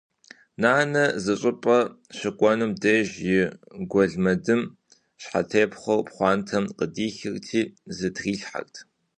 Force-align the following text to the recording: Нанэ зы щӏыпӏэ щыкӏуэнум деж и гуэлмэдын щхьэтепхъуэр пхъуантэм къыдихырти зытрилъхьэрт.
Нанэ 0.61 1.03
зы 1.23 1.33
щӏыпӏэ 1.39 1.79
щыкӏуэнум 2.17 2.71
деж 2.81 3.09
и 3.35 3.39
гуэлмэдын 3.91 4.61
щхьэтепхъуэр 5.21 6.01
пхъуантэм 6.05 6.65
къыдихырти 6.77 7.61
зытрилъхьэрт. 7.97 8.75